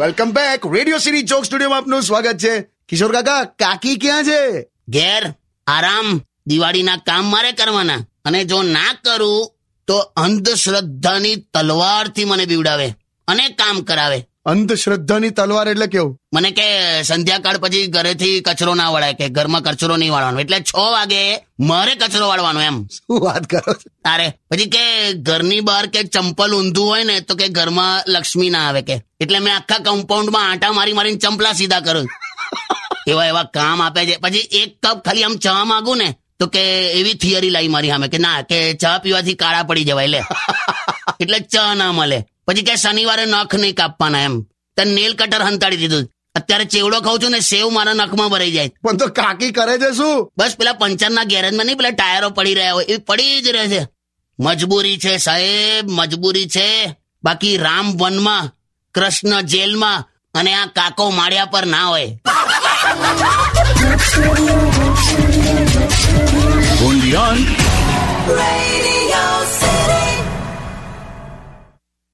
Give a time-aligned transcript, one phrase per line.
[0.00, 2.60] Welcome back radio city ચોક સ્ટુડિયોમાં આપનું સ્વાગત છે.
[2.60, 4.62] કિશોર કાકા, કાકી ક્યાં છે?
[4.88, 5.24] ઘેર,
[5.66, 7.94] આરામ, દિવાળીના કામ મારે કરવાના.
[8.24, 9.54] અને જો ના કરું,
[9.86, 12.92] તો અંધશ્રદ્ધાની તલવારથી મને બીવડાવે.
[13.28, 14.18] અને કામ કરાવે.
[14.46, 16.18] અંધશ્રદ્ધાની તલવાર એટલે કેવું?
[16.34, 16.66] મને કે
[17.02, 20.40] સંધ્યાકાળ પછી ઘરેથી કચરો ના વળાય કે ઘરમાં કચરો નહીં વાળવાનો.
[20.40, 22.86] એટલે છ વાગે મારે કચરો વાળવાનો એમ.
[22.86, 24.28] શું વાત કરો તારે.
[24.50, 28.82] પછી કે ઘરની બહાર કે ચંપલ ઊંધું હોય ને તો કે ઘરમાં લક્ષ્મી ના આવે
[28.82, 28.96] કે.
[29.20, 32.08] એટલે મેં આખા કમ્પાઉન્ડમાં આંટા મારી મારીને ચંપલા સીધા કરું.
[33.06, 34.16] એવા એવા કામ આપે છે.
[34.16, 36.08] પછી એક કપ ખાલી આમ ચા માંગુ ને
[36.38, 40.06] તો કે એવી થિયરી લાવી મારી સામે કે ના કે ચા પીવાથી કાળા પડી જવાય
[40.06, 40.20] લે.
[41.20, 42.24] એટલે ચા ના મળે.
[42.48, 44.40] પછી કે શનિવારે નખ નહીં કાપવાના એમ.
[44.76, 46.08] તો નેલ કટર હંતાડી દીધું.
[46.34, 48.70] અત્યારે ચેવડો ખાઉં છું ને સેવ મારા નખમાં ભરાઈ જાય.
[48.82, 50.32] પણ તો કાકી કરે છે શું?
[50.38, 53.86] બસ પેલા પંચરના ગેરેજમાં નહીં પેલા ટાયરો પડી રહ્યા હોય એ પડી જ રહે છે.
[54.40, 56.96] મજબૂરી છે સાહેબ મજબૂરી છે.
[57.24, 58.50] બાકી રામ વનમાં
[58.94, 62.20] કૃષ્ણ જેલમાં અને આ કાકો માળિયા પર ના હોય.